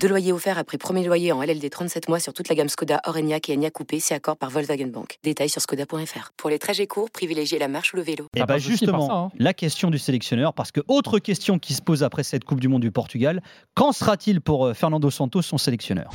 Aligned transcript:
Deux 0.00 0.08
loyers 0.08 0.32
offerts 0.32 0.58
après 0.58 0.78
premier 0.78 1.04
loyer 1.04 1.32
en 1.32 1.42
LLD 1.42 1.68
37 1.70 2.08
mois 2.08 2.20
sur 2.20 2.32
toute 2.32 2.48
la 2.48 2.54
gamme 2.54 2.68
Skoda, 2.68 3.00
Orenia 3.06 3.38
et 3.48 3.54
Enya 3.54 3.70
Coupé, 3.70 3.98
c'est 3.98 4.14
accord 4.14 4.36
par 4.36 4.50
Volkswagen 4.50 4.86
Bank. 4.86 5.18
Détails 5.24 5.48
sur 5.48 5.60
skoda.fr. 5.60 6.32
Pour 6.36 6.50
les 6.50 6.58
trajets 6.58 6.86
courts, 6.86 7.10
privilégiez 7.10 7.58
la 7.58 7.66
marche 7.66 7.92
ou 7.92 7.96
le 7.96 8.02
vélo. 8.02 8.26
Et 8.36 8.44
bah 8.44 8.58
justement, 8.58 9.32
la 9.38 9.54
question 9.54 9.90
du 9.90 9.98
sélectionneur, 9.98 10.54
parce 10.54 10.70
que 10.70 10.80
autre 10.86 11.18
question 11.18 11.58
qui 11.58 11.74
se 11.74 11.82
pose 11.82 12.02
après 12.02 12.22
cette 12.22 12.44
Coupe 12.44 12.60
du 12.60 12.68
Monde 12.68 12.82
du 12.82 12.92
Portugal, 12.92 13.42
quand 13.74 13.92
sera-t-il 13.92 14.40
pour 14.40 14.66
euh, 14.66 14.74
Fernando 14.74 15.10
Santos 15.10 15.42
son 15.42 15.58
sélectionneur? 15.58 16.10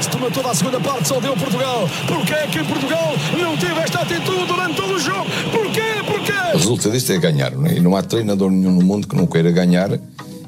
Se 0.00 0.08
toma 0.08 0.30
toda 0.30 0.50
a 0.50 0.54
segunda 0.54 0.80
parte, 0.80 1.08
só 1.08 1.20
deu 1.20 1.34
Portugal. 1.36 1.88
Porquê 2.06 2.46
que 2.50 2.64
Portugal 2.64 3.14
não 3.38 3.56
teve 3.56 3.80
esta 3.80 4.00
atitude 4.00 4.46
durante 4.46 4.76
todo 4.76 4.94
o 4.94 4.98
jogo? 4.98 5.26
Porquê? 5.50 6.02
Porquê? 6.06 6.32
O 6.54 6.58
resultadista 6.58 7.14
é 7.14 7.18
ganhar, 7.18 7.52
não 7.52 7.66
é? 7.66 7.78
e 7.78 7.80
não 7.80 7.96
há 7.96 8.02
treinador 8.02 8.50
nenhum 8.50 8.72
no 8.72 8.84
mundo 8.84 9.06
que 9.06 9.16
não 9.16 9.26
queira 9.26 9.50
ganhar 9.50 9.90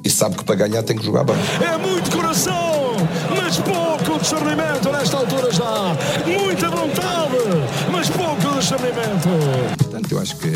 e 0.04 0.10
sabe 0.10 0.36
que 0.36 0.44
para 0.44 0.56
ganhar 0.56 0.82
tem 0.82 0.96
que 0.96 1.04
jogar 1.04 1.24
bem. 1.24 1.36
É 1.60 1.76
muito 1.76 2.10
coração, 2.10 2.96
mas 3.36 3.58
pouco 3.58 4.18
discernimento 4.18 4.90
nesta 4.90 5.18
altura 5.18 5.52
já. 5.52 5.96
Muita 6.26 6.70
vontade, 6.70 7.36
mas 7.92 8.08
pouco 8.08 8.58
discernimento. 8.58 9.28
Portanto, 9.78 10.12
eu 10.12 10.18
acho 10.20 10.36
que 10.36 10.50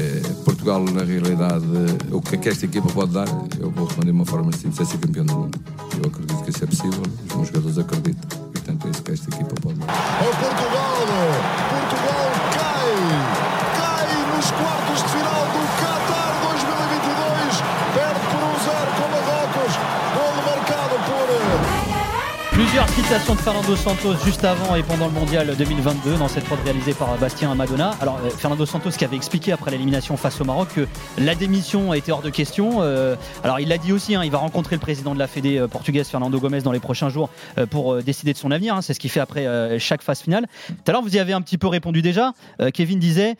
Portugal, 0.44 0.82
na 0.82 1.04
realidade, 1.04 1.64
o 2.10 2.20
que 2.20 2.34
é 2.34 2.38
que 2.38 2.48
esta 2.48 2.64
equipa 2.64 2.88
pode 2.92 3.12
dar, 3.12 3.28
eu 3.58 3.70
vou 3.70 3.86
responder 3.86 4.10
de 4.10 4.16
uma 4.16 4.26
forma 4.26 4.50
simples, 4.52 4.80
é 4.80 4.84
ser 4.90 4.98
campeão 4.98 5.24
do 5.24 5.34
mundo. 5.34 5.60
Eu 6.02 6.08
acredito 6.08 6.42
que 6.42 6.50
isso 6.50 6.64
é 6.64 6.66
possível, 6.66 7.02
os 7.28 7.34
meus 7.34 7.48
jogadores 7.48 7.78
acreditam 7.78 8.43
para 8.92 9.14
esta 9.14 9.34
equipa. 9.34 9.54
Pode. 9.62 9.80
O 9.80 10.36
Portugal! 10.36 11.63
Plusieurs 22.74 22.88
citations 22.88 23.34
de 23.36 23.38
Fernando 23.38 23.76
Santos 23.76 24.14
juste 24.24 24.42
avant 24.44 24.74
et 24.74 24.82
pendant 24.82 25.06
le 25.06 25.12
mondial 25.12 25.54
2022 25.56 26.16
dans 26.16 26.26
cette 26.26 26.42
prod 26.42 26.58
réalisée 26.64 26.92
par 26.92 27.16
Bastien 27.18 27.54
Madonna. 27.54 27.92
Alors 28.00 28.18
euh, 28.24 28.30
Fernando 28.30 28.66
Santos 28.66 28.90
qui 28.90 29.04
avait 29.04 29.14
expliqué 29.14 29.52
après 29.52 29.70
l'élimination 29.70 30.16
face 30.16 30.40
au 30.40 30.44
Maroc 30.44 30.70
que 30.74 30.88
la 31.16 31.36
démission 31.36 31.94
était 31.94 32.10
hors 32.10 32.20
de 32.20 32.30
question. 32.30 32.82
Euh, 32.82 33.14
alors 33.44 33.60
il 33.60 33.68
l'a 33.68 33.78
dit 33.78 33.92
aussi, 33.92 34.16
hein, 34.16 34.24
il 34.24 34.32
va 34.32 34.38
rencontrer 34.38 34.74
le 34.74 34.80
président 34.80 35.14
de 35.14 35.20
la 35.20 35.28
Fédé 35.28 35.56
euh, 35.56 35.68
portugaise 35.68 36.08
Fernando 36.08 36.40
Gomes 36.40 36.62
dans 36.62 36.72
les 36.72 36.80
prochains 36.80 37.10
jours 37.10 37.30
euh, 37.58 37.66
pour 37.66 38.02
décider 38.02 38.32
de 38.32 38.38
son 38.38 38.50
avenir. 38.50 38.74
hein. 38.74 38.82
C'est 38.82 38.92
ce 38.92 38.98
qu'il 38.98 39.10
fait 39.10 39.20
après 39.20 39.78
chaque 39.78 40.02
phase 40.02 40.20
finale. 40.22 40.48
Tout 40.66 40.74
à 40.88 40.90
l'heure 40.90 41.02
vous 41.02 41.14
y 41.14 41.20
avez 41.20 41.32
un 41.32 41.42
petit 41.42 41.58
peu 41.58 41.68
répondu 41.68 42.02
déjà. 42.02 42.32
Kevin 42.72 42.98
disait, 42.98 43.36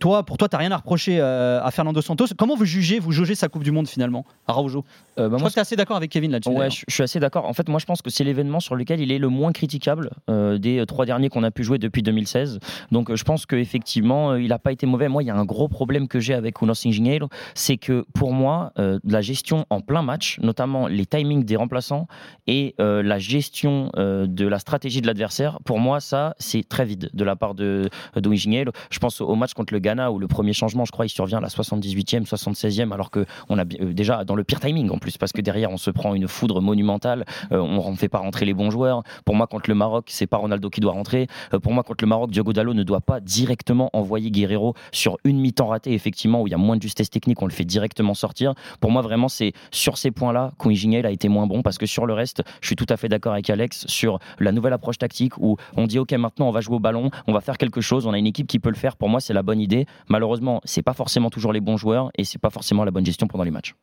toi 0.00 0.22
pour 0.22 0.38
toi 0.38 0.48
t'as 0.48 0.56
rien 0.56 0.72
à 0.72 0.78
reprocher 0.78 1.20
à 1.20 1.70
Fernando 1.72 2.00
Santos. 2.00 2.28
Comment 2.38 2.56
vous 2.56 2.64
jugez, 2.64 3.00
vous 3.00 3.12
jaugez 3.12 3.34
sa 3.34 3.48
Coupe 3.48 3.64
du 3.64 3.70
Monde 3.70 3.86
finalement, 3.86 4.24
Araujo? 4.46 4.82
Euh, 5.18 5.28
bah, 5.28 5.36
Je 5.36 5.42
moi, 5.42 5.50
crois 5.50 5.50
que 5.50 5.60
assez 5.60 5.76
d'accord 5.76 5.96
avec 5.96 6.10
Kevin 6.10 6.32
là-dessus. 6.32 6.50
Ouais, 6.50 6.70
je 6.70 6.84
suis 6.88 7.02
assez 7.02 7.20
d'accord. 7.20 7.46
En 7.46 7.52
fait, 7.52 7.68
moi, 7.68 7.78
je 7.80 7.86
pense 7.86 8.02
que 8.02 8.10
c'est 8.10 8.24
l'événement 8.24 8.60
sur 8.60 8.76
lequel 8.78 9.00
il 9.00 9.12
est 9.12 9.18
le 9.18 9.28
moins 9.28 9.52
critiquable 9.52 10.10
euh, 10.30 10.58
des 10.58 10.78
euh, 10.78 10.86
trois 10.86 11.06
derniers 11.06 11.28
qu'on 11.28 11.42
a 11.42 11.50
pu 11.50 11.64
jouer 11.64 11.78
depuis 11.78 12.02
2016. 12.02 12.58
Donc, 12.92 13.10
euh, 13.10 13.16
je 13.16 13.24
pense 13.24 13.46
qu'effectivement, 13.46 14.34
il 14.36 14.48
n'a 14.48 14.58
pas 14.58 14.72
été 14.72 14.86
mauvais. 14.86 15.08
Moi, 15.08 15.22
il 15.22 15.26
y 15.26 15.30
a 15.30 15.36
un 15.36 15.44
gros 15.44 15.68
problème 15.68 16.08
que 16.08 16.20
j'ai 16.20 16.34
avec 16.34 16.60
Unos 16.62 16.86
Engenheiro, 16.86 17.28
c'est 17.54 17.76
que 17.76 18.04
pour 18.14 18.32
moi, 18.32 18.72
euh, 18.78 18.98
la 19.04 19.20
gestion 19.20 19.66
en 19.70 19.80
plein 19.80 20.02
match, 20.02 20.38
notamment 20.40 20.86
les 20.86 21.06
timings 21.06 21.44
des 21.44 21.56
remplaçants 21.56 22.06
et 22.46 22.74
euh, 22.80 23.02
la 23.02 23.18
gestion 23.18 23.90
euh, 23.96 24.26
de 24.26 24.46
la 24.46 24.58
stratégie 24.58 25.00
de 25.00 25.06
l'adversaire, 25.06 25.58
pour 25.64 25.78
moi, 25.78 26.00
ça, 26.00 26.34
c'est 26.38 26.66
très 26.66 26.84
vide 26.84 27.10
de 27.12 27.24
la 27.24 27.36
part 27.36 27.54
de, 27.54 27.88
de. 28.16 28.38
Je 28.38 28.98
pense 28.98 29.20
au 29.20 29.34
match 29.34 29.54
contre 29.54 29.72
le 29.72 29.80
Ghana 29.80 30.12
où 30.12 30.18
le 30.18 30.28
premier 30.28 30.52
changement, 30.52 30.84
je 30.84 30.92
crois, 30.92 31.06
il 31.06 31.10
survient 31.10 31.38
à 31.38 31.40
la 31.40 31.48
78e, 31.48 32.26
76e, 32.26 32.92
alors 32.92 33.10
que 33.10 33.26
on 33.48 33.58
a 33.58 33.62
euh, 33.62 33.92
déjà 33.92 34.24
dans 34.24 34.34
le 34.34 34.44
pire 34.44 34.60
timing 34.60 34.90
en 34.90 34.98
plus, 34.98 35.18
parce 35.18 35.32
que 35.32 35.40
derrière, 35.40 35.70
on 35.70 35.76
se 35.76 35.90
prend 35.90 36.14
une 36.14 36.28
foudre 36.28 36.60
monumentale. 36.60 37.24
Euh, 37.52 37.58
on 37.58 37.90
ne 37.90 37.96
fait 37.96 38.08
pas 38.08 38.18
rentrer 38.18 38.46
les 38.46 38.54
bons 38.54 38.67
joueurs. 38.70 39.02
Pour 39.24 39.34
moi, 39.34 39.46
contre 39.46 39.68
le 39.68 39.74
Maroc, 39.74 40.06
c'est 40.08 40.26
pas 40.26 40.36
Ronaldo 40.36 40.70
qui 40.70 40.80
doit 40.80 40.92
rentrer. 40.92 41.26
Euh, 41.54 41.58
pour 41.58 41.72
moi, 41.72 41.82
contre 41.82 42.04
le 42.04 42.08
Maroc, 42.08 42.30
Diogo 42.30 42.52
Dallo 42.52 42.74
ne 42.74 42.82
doit 42.82 43.00
pas 43.00 43.20
directement 43.20 43.90
envoyer 43.92 44.30
Guerrero 44.30 44.74
sur 44.92 45.18
une 45.24 45.40
mi-temps 45.40 45.66
ratée, 45.68 45.92
effectivement, 45.92 46.42
où 46.42 46.46
il 46.46 46.50
y 46.50 46.54
a 46.54 46.58
moins 46.58 46.76
de 46.76 46.82
justesse 46.82 47.10
technique, 47.10 47.40
on 47.42 47.46
le 47.46 47.52
fait 47.52 47.64
directement 47.64 48.14
sortir. 48.14 48.54
Pour 48.80 48.90
moi, 48.90 49.02
vraiment, 49.02 49.28
c'est 49.28 49.52
sur 49.70 49.98
ces 49.98 50.10
points-là 50.10 50.52
qu'Ouinginiel 50.58 51.06
a 51.06 51.10
été 51.10 51.28
moins 51.28 51.46
bon, 51.46 51.62
parce 51.62 51.78
que 51.78 51.86
sur 51.86 52.06
le 52.06 52.14
reste, 52.14 52.42
je 52.60 52.66
suis 52.66 52.76
tout 52.76 52.86
à 52.88 52.96
fait 52.96 53.08
d'accord 53.08 53.32
avec 53.32 53.48
Alex 53.50 53.86
sur 53.86 54.18
la 54.38 54.52
nouvelle 54.52 54.72
approche 54.72 54.98
tactique 54.98 55.36
où 55.38 55.56
on 55.76 55.86
dit, 55.86 55.98
OK, 55.98 56.12
maintenant, 56.12 56.48
on 56.48 56.52
va 56.52 56.60
jouer 56.60 56.76
au 56.76 56.80
ballon, 56.80 57.10
on 57.26 57.32
va 57.32 57.40
faire 57.40 57.58
quelque 57.58 57.80
chose, 57.80 58.06
on 58.06 58.12
a 58.12 58.18
une 58.18 58.26
équipe 58.26 58.46
qui 58.46 58.58
peut 58.58 58.70
le 58.70 58.76
faire. 58.76 58.96
Pour 58.96 59.08
moi, 59.08 59.20
c'est 59.20 59.34
la 59.34 59.42
bonne 59.42 59.60
idée. 59.60 59.86
Malheureusement, 60.08 60.60
c'est 60.64 60.82
pas 60.82 60.94
forcément 60.94 61.30
toujours 61.30 61.52
les 61.52 61.60
bons 61.60 61.76
joueurs 61.76 62.10
et 62.16 62.24
c'est 62.24 62.38
pas 62.38 62.50
forcément 62.50 62.84
la 62.84 62.90
bonne 62.90 63.06
gestion 63.06 63.26
pendant 63.26 63.44
les 63.44 63.50
matchs. 63.50 63.74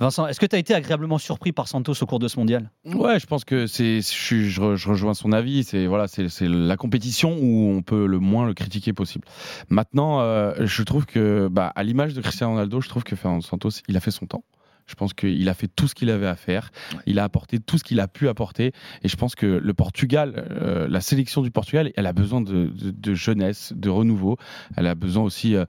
Vincent, 0.00 0.26
est-ce 0.26 0.40
que 0.40 0.46
tu 0.46 0.56
as 0.56 0.58
été 0.58 0.74
agréablement 0.74 1.18
surpris 1.18 1.52
par 1.52 1.68
Santos 1.68 1.94
au 2.02 2.06
cours 2.06 2.18
de 2.18 2.26
ce 2.26 2.36
mondial? 2.36 2.70
Ouais, 2.84 3.20
je 3.20 3.26
pense 3.26 3.44
que 3.44 3.68
c'est, 3.68 4.00
je, 4.00 4.60
rejoins 4.60 5.14
son 5.14 5.30
avis. 5.30 5.62
C'est 5.62 5.86
voilà, 5.86 6.08
c'est 6.08 6.48
la 6.48 6.76
compétition 6.76 7.36
où 7.40 7.70
on 7.70 7.82
peut 7.82 8.06
le 8.06 8.18
moins 8.18 8.44
le 8.44 8.54
critiquer 8.54 8.92
possible. 8.92 9.26
Maintenant, 9.68 10.20
euh, 10.20 10.52
je 10.60 10.82
trouve 10.82 11.06
que, 11.06 11.48
bah, 11.48 11.72
à 11.76 11.84
l'image 11.84 12.14
de 12.14 12.20
Cristiano 12.20 12.54
Ronaldo, 12.54 12.80
je 12.80 12.88
trouve 12.88 13.04
que 13.04 13.14
Fernando 13.14 13.44
Santos, 13.44 13.70
il 13.86 13.96
a 13.96 14.00
fait 14.00 14.10
son 14.10 14.26
temps. 14.26 14.42
Je 14.86 14.94
pense 14.94 15.14
qu'il 15.14 15.48
a 15.48 15.54
fait 15.54 15.68
tout 15.68 15.88
ce 15.88 15.94
qu'il 15.94 16.10
avait 16.10 16.26
à 16.26 16.36
faire. 16.36 16.70
Il 17.06 17.18
a 17.18 17.24
apporté 17.24 17.58
tout 17.58 17.78
ce 17.78 17.84
qu'il 17.84 18.00
a 18.00 18.08
pu 18.08 18.28
apporter. 18.28 18.72
Et 19.02 19.08
je 19.08 19.16
pense 19.16 19.34
que 19.34 19.46
le 19.46 19.74
Portugal, 19.74 20.46
euh, 20.50 20.86
la 20.88 21.00
sélection 21.00 21.40
du 21.42 21.50
Portugal, 21.50 21.90
elle 21.96 22.06
a 22.06 22.12
besoin 22.12 22.40
de, 22.42 22.66
de- 22.66 22.90
de 22.90 23.14
jeunesse, 23.14 23.72
de 23.74 23.88
renouveau. 23.88 24.36
Elle 24.76 24.86
a 24.86 24.94
besoin 24.94 25.22
aussi 25.22 25.54
euh, 25.56 25.64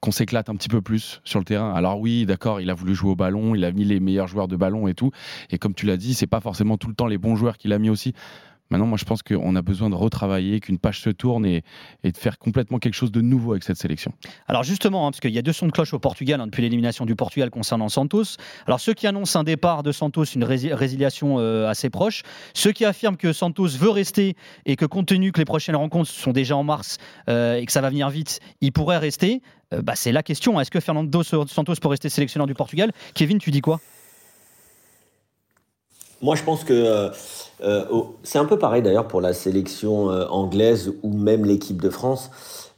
qu'on 0.00 0.10
s'éclate 0.10 0.48
un 0.48 0.56
petit 0.56 0.68
peu 0.68 0.82
plus 0.82 1.20
sur 1.24 1.38
le 1.38 1.44
terrain. 1.44 1.72
Alors 1.72 2.00
oui, 2.00 2.26
d'accord, 2.26 2.60
il 2.60 2.68
a 2.70 2.74
voulu 2.74 2.94
jouer 2.94 3.10
au 3.10 3.16
ballon, 3.16 3.54
il 3.54 3.64
a 3.64 3.70
mis 3.72 3.84
les 3.84 4.00
meilleurs 4.00 4.26
joueurs 4.28 4.48
de 4.48 4.56
ballon 4.56 4.88
et 4.88 4.94
tout. 4.94 5.12
Et 5.50 5.58
comme 5.58 5.74
tu 5.74 5.86
l'as 5.86 5.96
dit, 5.96 6.14
c'est 6.14 6.26
pas 6.26 6.40
forcément 6.40 6.76
tout 6.78 6.88
le 6.88 6.94
temps 6.94 7.06
les 7.06 7.18
bons 7.18 7.36
joueurs 7.36 7.58
qu'il 7.58 7.72
a 7.72 7.78
mis 7.78 7.90
aussi. 7.90 8.12
Maintenant, 8.70 8.86
moi, 8.86 8.98
je 8.98 9.04
pense 9.04 9.22
qu'on 9.22 9.56
a 9.56 9.62
besoin 9.62 9.88
de 9.88 9.94
retravailler, 9.94 10.60
qu'une 10.60 10.78
page 10.78 11.00
se 11.00 11.10
tourne 11.10 11.46
et, 11.46 11.62
de 12.04 12.16
faire 12.16 12.38
complètement 12.38 12.78
quelque 12.78 12.94
chose 12.94 13.10
de 13.12 13.20
nouveau 13.20 13.52
avec 13.52 13.62
cette 13.62 13.78
sélection. 13.78 14.12
Alors 14.46 14.62
justement, 14.62 15.06
hein, 15.06 15.10
parce 15.10 15.20
qu'il 15.20 15.30
y 15.30 15.38
a 15.38 15.42
deux 15.42 15.52
sons 15.52 15.66
de 15.66 15.72
cloche 15.72 15.94
au 15.94 15.98
Portugal 15.98 16.40
hein, 16.40 16.46
depuis 16.46 16.62
l'élimination 16.62 17.06
du 17.06 17.16
Portugal 17.16 17.50
concernant 17.50 17.88
Santos. 17.88 18.36
Alors 18.66 18.80
ceux 18.80 18.94
qui 18.94 19.06
annoncent 19.06 19.38
un 19.38 19.44
départ 19.44 19.82
de 19.82 19.92
Santos, 19.92 20.24
une 20.24 20.44
rési- 20.44 20.72
résiliation 20.72 21.38
euh, 21.38 21.68
assez 21.68 21.90
proche, 21.90 22.22
ceux 22.54 22.72
qui 22.72 22.84
affirment 22.84 23.16
que 23.16 23.32
Santos 23.32 23.68
veut 23.68 23.90
rester 23.90 24.36
et 24.66 24.76
que 24.76 24.84
compte 24.84 25.06
tenu 25.06 25.32
que 25.32 25.38
les 25.38 25.44
prochaines 25.44 25.76
rencontres 25.76 26.10
sont 26.10 26.32
déjà 26.32 26.56
en 26.56 26.64
mars 26.64 26.98
euh, 27.28 27.56
et 27.56 27.64
que 27.64 27.72
ça 27.72 27.80
va 27.80 27.88
venir 27.88 28.10
vite, 28.10 28.40
il 28.60 28.72
pourrait 28.72 28.98
rester. 28.98 29.40
euh, 29.72 29.82
bah, 29.82 29.94
c'est 29.96 30.12
la 30.12 30.22
question. 30.22 30.60
Est-ce 30.60 30.70
que 30.70 30.80
Fernando 30.80 31.22
Santos 31.22 31.74
peut 31.80 31.88
rester 31.88 32.08
sélectionneur 32.08 32.46
du 32.46 32.54
Portugal? 32.54 32.92
Kevin, 33.14 33.38
tu 33.38 33.50
dis 33.50 33.60
quoi? 33.60 33.80
Moi, 36.20 36.34
je 36.34 36.42
pense 36.42 36.64
que 36.64 36.72
euh, 36.72 37.10
euh, 37.62 37.84
c'est 38.24 38.38
un 38.38 38.44
peu 38.44 38.58
pareil 38.58 38.82
d'ailleurs 38.82 39.06
pour 39.06 39.20
la 39.20 39.32
sélection 39.32 40.10
euh, 40.10 40.26
anglaise 40.28 40.92
ou 41.02 41.12
même 41.12 41.44
l'équipe 41.44 41.80
de 41.80 41.90
France. 41.90 42.30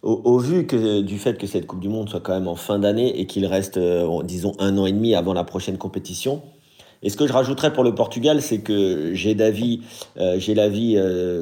Au, 0.02 0.38
vu 0.38 0.66
que, 0.66 1.02
du 1.02 1.18
fait 1.18 1.36
que 1.36 1.46
cette 1.46 1.66
Coupe 1.66 1.80
du 1.80 1.90
Monde 1.90 2.08
soit 2.08 2.20
quand 2.20 2.32
même 2.32 2.48
en 2.48 2.54
fin 2.54 2.78
d'année 2.78 3.20
et 3.20 3.26
qu'il 3.26 3.44
reste, 3.44 3.78
disons, 4.24 4.52
un 4.58 4.78
an 4.78 4.86
et 4.86 4.92
demi 4.92 5.14
avant 5.14 5.34
la 5.34 5.44
prochaine 5.44 5.76
compétition. 5.76 6.40
Et 7.02 7.10
ce 7.10 7.18
que 7.18 7.26
je 7.26 7.34
rajouterais 7.34 7.70
pour 7.74 7.84
le 7.84 7.94
Portugal, 7.94 8.40
c'est 8.40 8.60
que 8.60 9.12
j'ai 9.12 9.34
d'avis, 9.34 9.82
euh, 10.18 10.38
j'ai 10.38 10.54
l'avis, 10.54 10.96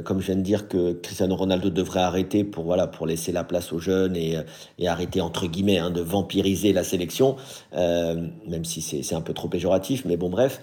comme 0.05 0.21
je 0.21 0.27
viens 0.27 0.35
de 0.35 0.43
dire, 0.43 0.67
que 0.67 0.95
Cristiano 0.95 1.37
Ronaldo 1.37 1.71
devrait 1.71 2.01
arrêter 2.01 2.43
pour 2.43 2.65
voilà 2.65 2.89
pour 2.89 3.07
laisser 3.07 3.31
la 3.31 3.45
place 3.45 3.73
aux 3.73 3.79
jeunes 3.79 4.17
et, 4.17 4.37
et 4.81 4.89
arrêter 4.89 5.21
entre 5.21 5.47
guillemets 5.47 5.79
hein, 5.79 5.91
de 5.91 6.01
vampiriser 6.01 6.73
la 6.73 6.83
sélection, 6.83 7.37
même 7.73 8.65
si 8.65 8.83
c'est 8.83 9.15
un 9.15 9.21
peu 9.21 9.35
trop 9.35 9.47
péjoratif, 9.47 10.05
mais 10.05 10.17
bon 10.17 10.31
bref. 10.31 10.61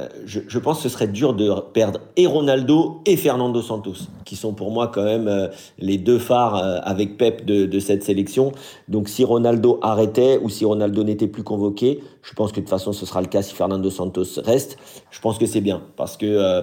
Euh, 0.00 0.08
je, 0.26 0.58
pense 0.58 0.78
que 0.78 0.82
ce 0.84 0.88
serait 0.88 1.08
dur 1.08 1.34
de 1.34 1.52
perdre 1.72 2.00
et 2.16 2.26
Ronaldo 2.26 3.00
et 3.06 3.16
Fernando 3.16 3.60
Santos, 3.60 4.06
qui 4.24 4.36
sont 4.36 4.52
pour 4.52 4.70
moi 4.70 4.88
quand 4.88 5.04
même 5.04 5.28
euh, 5.28 5.48
les 5.78 5.98
deux 5.98 6.18
phares 6.18 6.56
euh, 6.56 6.78
avec 6.82 7.16
Pep 7.16 7.44
de, 7.44 7.80
cette 7.80 8.02
sélection. 8.02 8.52
Donc 8.88 9.08
si 9.08 9.24
Ronaldo 9.24 9.78
arrêtait 9.82 10.38
ou 10.42 10.48
si 10.48 10.64
Ronaldo 10.64 11.02
n'était 11.02 11.26
plus 11.26 11.42
convoqué, 11.42 12.00
je 12.22 12.34
pense 12.34 12.52
que 12.52 12.56
de 12.56 12.60
toute 12.60 12.70
façon 12.70 12.92
ce 12.92 13.06
sera 13.06 13.20
le 13.20 13.26
cas 13.26 13.42
si 13.42 13.54
Fernando 13.54 13.90
Santos 13.90 14.40
reste. 14.44 14.76
Je 15.10 15.20
pense 15.20 15.38
que 15.38 15.46
c'est 15.46 15.62
bien 15.62 15.82
parce 15.96 16.16
que 16.16 16.62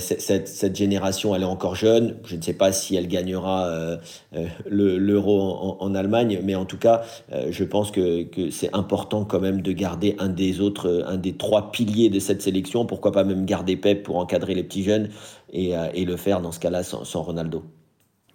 cette, 0.00 0.76
génération 0.76 1.34
elle 1.36 1.42
est 1.42 1.46
encore 1.46 1.76
jeune. 1.76 2.16
Je 2.24 2.34
ne 2.34 2.42
sais 2.42 2.52
pas 2.52 2.72
si 2.72 2.96
elle 2.96 3.06
gagnera 3.06 3.70
le- 4.68 4.98
l'euro 4.98 5.76
en, 5.78 5.94
Allemagne, 5.94 6.40
mais 6.42 6.56
en 6.56 6.64
tout 6.64 6.78
cas 6.78 7.02
je 7.30 7.62
pense 7.62 7.92
que, 7.92 8.24
que 8.24 8.50
c'est 8.50 8.74
important 8.74 9.24
quand 9.24 9.40
même 9.40 9.62
de 9.62 9.70
garder 9.70 10.16
un 10.18 10.28
des 10.28 10.60
autres, 10.60 11.04
un 11.06 11.16
des 11.16 11.34
trois 11.34 11.70
piliers 11.70 12.10
de 12.10 12.18
cette 12.18 12.42
sélection. 12.42 12.67
Pourquoi 12.70 13.12
pas 13.12 13.24
même 13.24 13.44
garder 13.46 13.76
Pep 13.76 14.02
pour 14.02 14.16
encadrer 14.18 14.54
les 14.54 14.62
petits 14.62 14.82
jeunes 14.82 15.08
et, 15.52 15.76
euh, 15.76 15.88
et 15.94 16.04
le 16.04 16.16
faire 16.16 16.40
dans 16.40 16.52
ce 16.52 16.60
cas-là 16.60 16.82
sans, 16.82 17.04
sans 17.04 17.22
Ronaldo. 17.22 17.64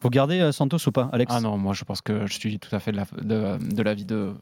Vous 0.01 0.09
gardez 0.09 0.41
euh, 0.41 0.51
Santos 0.51 0.77
ou 0.87 0.91
pas, 0.91 1.09
Alex? 1.13 1.33
Ah 1.33 1.39
non, 1.39 1.57
moi 1.57 1.73
je 1.73 1.85
pense 1.85 2.01
que 2.01 2.27
je 2.27 2.33
suis 2.33 2.59
tout 2.59 2.75
à 2.75 2.79
fait 2.79 2.91
de 2.91 2.97
l'avis 2.97 3.11
la, 3.17 3.57
de, 3.57 3.73
de, 3.73 3.83
l'avis 3.83 4.05
de. 4.05 4.33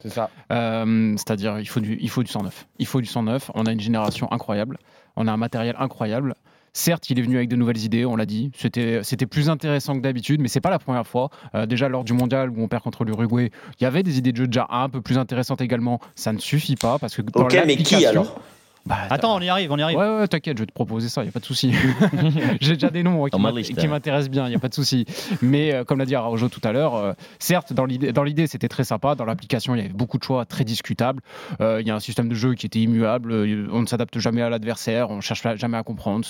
C'est 0.00 0.10
ça. 0.10 0.30
Euh, 0.52 1.14
C'est-à-dire, 1.16 1.58
il 1.58 1.66
faut, 1.66 1.80
du, 1.80 1.98
il 2.00 2.08
faut 2.08 2.22
du 2.22 2.30
109. 2.30 2.66
Il 2.78 2.86
faut 2.86 3.00
du 3.00 3.06
109. 3.06 3.50
On 3.54 3.66
a 3.66 3.72
une 3.72 3.80
génération 3.80 4.30
incroyable. 4.32 4.78
On 5.16 5.26
a 5.26 5.32
un 5.32 5.36
matériel 5.36 5.76
incroyable. 5.78 6.34
Certes, 6.72 7.10
il 7.10 7.18
est 7.18 7.22
venu 7.22 7.36
avec 7.36 7.48
de 7.48 7.56
nouvelles 7.56 7.84
idées, 7.84 8.06
on 8.06 8.14
l'a 8.14 8.26
dit. 8.26 8.52
C'était, 8.54 9.00
c'était 9.02 9.26
plus 9.26 9.50
intéressant 9.50 9.94
que 9.96 10.00
d'habitude, 10.00 10.40
mais 10.40 10.46
c'est 10.46 10.60
pas 10.60 10.70
la 10.70 10.78
première 10.78 11.06
fois. 11.06 11.30
Euh, 11.54 11.66
déjà 11.66 11.88
lors 11.88 12.04
du 12.04 12.12
mondial 12.12 12.48
où 12.50 12.62
on 12.62 12.68
perd 12.68 12.82
contre 12.82 13.04
l'Uruguay, 13.04 13.50
il 13.80 13.82
y 13.82 13.86
avait 13.86 14.04
des 14.04 14.18
idées 14.18 14.30
de 14.30 14.36
jeu 14.36 14.46
déjà 14.46 14.68
un 14.70 14.88
peu 14.88 15.02
plus 15.02 15.18
intéressantes 15.18 15.60
également. 15.60 15.98
Ça 16.14 16.32
ne 16.32 16.38
suffit 16.38 16.76
pas 16.76 16.98
parce 16.98 17.16
que. 17.16 17.22
Dans 17.22 17.42
ok, 17.42 17.60
mais 17.66 17.76
qui 17.76 18.06
alors? 18.06 18.40
Bah, 18.86 18.96
Attends, 19.10 19.36
on 19.36 19.40
y 19.40 19.48
arrive, 19.48 19.70
on 19.72 19.76
y 19.76 19.82
arrive. 19.82 19.98
Ouais, 19.98 20.18
ouais, 20.18 20.28
t'inquiète, 20.28 20.56
je 20.56 20.62
vais 20.62 20.66
te 20.66 20.72
proposer 20.72 21.08
ça, 21.08 21.22
il 21.22 21.26
n'y 21.26 21.28
a 21.28 21.32
pas 21.32 21.40
de 21.40 21.44
souci. 21.44 21.72
J'ai 22.60 22.74
déjà 22.74 22.90
des 22.90 23.02
noms 23.02 23.26
hein, 23.26 23.28
qui 23.62 23.88
m'intéressent 23.88 24.30
bien, 24.30 24.46
il 24.46 24.50
n'y 24.50 24.56
a 24.56 24.58
pas 24.58 24.68
de 24.68 24.74
souci. 24.74 25.04
Mais 25.42 25.74
euh, 25.74 25.84
comme 25.84 25.98
l'a 25.98 26.06
dit 26.06 26.14
Araujo 26.14 26.48
tout 26.48 26.60
à 26.64 26.72
l'heure, 26.72 26.94
euh, 26.94 27.12
certes, 27.38 27.72
dans 27.72 27.84
l'idée, 27.84 28.46
c'était 28.46 28.68
très 28.68 28.84
sympa. 28.84 29.14
Dans 29.14 29.24
l'application, 29.24 29.74
il 29.74 29.78
y 29.78 29.80
avait 29.84 29.92
beaucoup 29.92 30.18
de 30.18 30.24
choix 30.24 30.44
très 30.46 30.64
discutables. 30.64 31.22
Euh, 31.60 31.80
il 31.80 31.86
y 31.86 31.90
a 31.90 31.94
un 31.94 32.00
système 32.00 32.28
de 32.28 32.34
jeu 32.34 32.54
qui 32.54 32.66
était 32.66 32.80
immuable. 32.80 33.32
On 33.72 33.82
ne 33.82 33.86
s'adapte 33.86 34.18
jamais 34.18 34.42
à 34.42 34.48
l'adversaire, 34.48 35.10
on 35.10 35.16
ne 35.16 35.20
cherche 35.20 35.46
jamais 35.56 35.76
à 35.76 35.82
comprendre. 35.82 36.24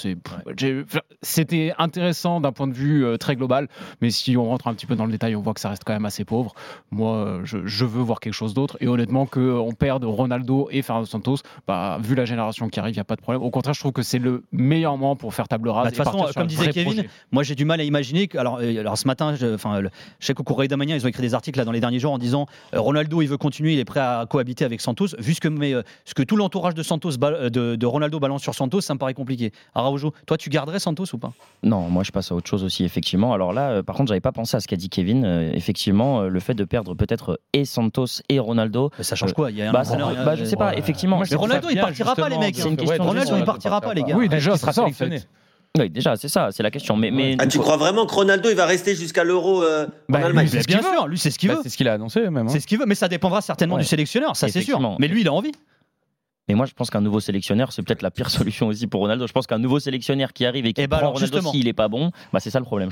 C'était 1.23 1.73
intéressant 1.79 2.41
d'un 2.41 2.53
point 2.53 2.67
de 2.67 2.75
vue 2.75 3.05
euh, 3.05 3.17
très 3.17 3.37
global. 3.37 3.69
Mais 4.01 4.11
si 4.11 4.37
on 4.37 4.45
rentre 4.45 4.67
un 4.67 4.75
petit 4.75 4.87
peu 4.87 4.97
dans 4.97 5.07
le 5.07 5.13
détail, 5.13 5.37
on 5.37 5.41
voit 5.41 5.55
que 5.55 5.61
ça 5.61 5.69
reste 5.69 5.85
quand 5.85 5.93
même 5.93 6.05
assez 6.05 6.25
pauvre. 6.25 6.53
Moi, 6.91 7.41
je, 7.45 7.59
je 7.65 7.85
veux 7.85 8.03
voir 8.03 8.19
quelque 8.19 8.35
chose 8.35 8.55
d'autre. 8.55 8.77
Et 8.81 8.89
honnêtement, 8.89 9.27
qu'on 9.27 9.73
perde 9.79 10.05
Ronaldo 10.05 10.69
et 10.73 10.83
Fernando 10.83 11.07
Santos, 11.07 11.37
bah, 11.67 11.99
vu 12.03 12.15
la 12.15 12.25
génération 12.25 12.40
qui 12.71 12.81
arrive, 12.81 12.95
il 12.95 12.99
n'y 12.99 13.01
a 13.01 13.05
pas 13.05 13.17
de 13.17 13.21
problème. 13.21 13.43
Au 13.43 13.51
contraire, 13.51 13.75
je 13.75 13.81
trouve 13.81 13.93
que 13.93 14.03
c'est 14.03 14.19
le 14.19 14.45
meilleur 14.53 14.97
moment 14.97 15.17
pour 15.17 15.35
faire 15.35 15.49
table 15.49 15.69
rase. 15.69 15.85
Bah, 15.85 15.91
de 15.91 15.97
toute 15.97 16.05
façon, 16.05 16.27
comme 16.35 16.47
disait 16.47 16.73
Kevin, 16.73 16.93
projet. 16.93 17.11
moi 17.33 17.43
j'ai 17.43 17.55
du 17.55 17.65
mal 17.65 17.81
à 17.81 17.85
imaginer. 17.85 18.29
Que, 18.29 18.39
alors, 18.39 18.59
euh, 18.61 18.81
alors 18.81 18.99
ce 18.99 19.07
matin, 19.07 19.35
je, 19.35 19.55
enfin, 19.55 19.81
je 20.19 20.27
sais 20.27 20.35
qu'au 20.35 20.43
Correio 20.43 20.69
d'Amania, 20.69 20.97
ils 20.97 21.05
ont 21.05 21.09
écrit 21.09 21.23
des 21.23 21.35
articles 21.35 21.59
là, 21.59 21.65
dans 21.65 21.73
les 21.73 21.81
derniers 21.81 21.99
jours 21.99 22.13
en 22.13 22.19
disant 22.19 22.47
euh, 22.75 22.81
Ronaldo, 22.81 23.23
il 23.23 23.29
veut 23.29 23.39
continuer, 23.39 23.75
il 23.75 23.79
est 23.79 23.85
prêt 23.85 24.01
à 24.01 24.27
cohabiter 24.29 24.65
avec 24.65 24.81
Santos. 24.81 25.09
Vu 25.19 25.35
ce 25.35 25.41
que, 25.41 25.49
mais, 25.49 25.75
euh, 25.75 25.83
ce 26.05 26.15
que 26.15 26.23
tout 26.23 26.37
l'entourage 26.37 26.75
de 26.75 26.83
Santos, 26.83 27.13
de, 27.13 27.77
de, 27.77 27.87
Ronaldo 27.87 28.21
balance 28.21 28.43
sur 28.43 28.55
Santos, 28.55 28.81
ça 28.81 28.95
me 28.95 28.99
paraît 28.99 29.15
compliqué. 29.15 29.53
Araujo, 29.75 30.13
toi, 30.27 30.37
tu 30.37 30.51
garderais 30.51 30.79
Santos 30.79 31.05
ou 31.13 31.19
pas? 31.19 31.33
Non, 31.63 31.89
moi 31.89 32.03
je 32.05 32.11
passe 32.11 32.33
à 32.33 32.35
autre 32.35 32.49
chose 32.49 32.65
aussi, 32.65 32.85
effectivement. 32.85 33.33
Alors 33.33 33.53
là, 33.53 33.83
par 33.83 33.97
contre, 33.97 34.09
j'avais 34.09 34.21
pas 34.21 34.33
pensé 34.33 34.57
à 34.57 34.61
ce 34.61 34.69
qu'a 34.69 34.77
dit 34.77 34.89
Kevin. 34.89 35.25
effectivement, 35.55 36.23
le 36.23 36.41
fait 36.41 36.55
de 36.55 36.65
perdre 36.65 36.95
peut-être 36.95 37.41
et 37.53 37.65
Santos 37.65 38.23
et 38.29 38.39
Ronaldo. 38.39 38.91
ça 39.01 39.17
change 39.17 39.33
quoi? 39.33 39.51
Il 39.51 39.59
y 39.59 39.63
a 39.63 39.71
un 39.71 39.73
bah, 39.73 39.83
bah, 40.25 40.37
je 40.37 40.45
sais 40.45 40.57
pas, 40.57 40.77
effectivement. 40.77 41.21
Mais 41.21 41.37
Ronaldo, 41.37 41.69
il 41.71 41.79
partira 41.79 42.15
pas, 42.15 42.29
les 42.31 42.39
mecs. 42.39 42.57
C'est 42.57 42.69
une 42.69 42.77
question 42.77 43.05
Ronaldo, 43.05 43.37
il 43.37 43.45
partira 43.45 43.81
pas, 43.81 43.95
les 43.95 44.03
gars. 44.03 44.17
Oui, 44.17 44.29
déjà, 44.29 44.57
c'est 44.57 44.73
ça, 44.73 44.83
en 44.85 44.93
fait. 44.93 45.29
Oui, 45.79 45.89
déjà, 45.89 46.17
c'est 46.17 46.29
ça, 46.29 46.49
c'est 46.51 46.65
la 46.65 46.71
question. 46.71 46.97
Mais, 46.97 47.11
mais 47.13 47.37
ah, 47.39 47.47
tu 47.47 47.59
crois 47.59 47.77
vraiment 47.77 48.05
que 48.05 48.13
Ronaldo 48.13 48.51
il 48.51 48.57
va 48.57 48.67
rester 48.67 48.97
jusqu'à 48.97 49.23
l'Euro 49.23 49.63
euh, 49.63 49.87
bah, 50.09 50.19
en 50.19 50.25
Allemagne 50.25 50.49
lui, 50.53 50.63
Bien 50.67 50.83
sûr, 50.83 51.07
lui 51.07 51.17
c'est 51.17 51.31
ce 51.31 51.39
qu'il 51.39 51.49
bah, 51.49 51.57
veut. 51.57 51.61
C'est 51.63 51.69
ce 51.69 51.77
qu'il 51.77 51.87
a 51.87 51.93
annoncé 51.93 52.21
même. 52.23 52.39
Hein. 52.39 52.49
C'est 52.49 52.59
ce 52.59 52.67
qu'il 52.67 52.77
veut, 52.77 52.87
mais 52.87 52.97
ça 52.97 53.07
dépendra 53.07 53.41
certainement 53.41 53.77
ouais. 53.77 53.83
du 53.83 53.87
sélectionneur, 53.87 54.35
ça 54.35 54.49
c'est 54.49 54.63
sûr. 54.63 54.81
Mais 54.99 55.07
lui, 55.07 55.21
il 55.21 55.29
a 55.29 55.33
envie. 55.33 55.53
Mais 56.49 56.57
moi, 56.57 56.67
je 56.67 56.73
pense 56.73 56.91
qu'un 56.91 57.01
nouveau 57.01 57.21
sélectionneur, 57.21 57.71
c'est 57.73 57.83
peut-être 57.83 58.03
la 58.03 58.11
pire 58.11 58.31
solution 58.31 58.67
aussi 58.67 58.89
pour 58.89 59.01
Ronaldo. 59.01 59.29
Je 59.29 59.33
pense 59.33 59.47
qu'un 59.47 59.59
nouveau 59.59 59.79
sélectionneur 59.79 60.33
qui 60.33 60.45
arrive 60.45 60.67
et 60.67 60.73
qui 60.73 60.81
et 60.81 60.89
bah 60.89 60.97
prend 60.97 61.07
alors, 61.07 61.15
Ronaldo 61.15 61.53
s'il 61.53 61.69
est 61.69 61.73
pas 61.73 61.87
bon, 61.87 62.11
bah 62.33 62.41
c'est 62.41 62.51
ça 62.51 62.59
le 62.59 62.65
problème. 62.65 62.91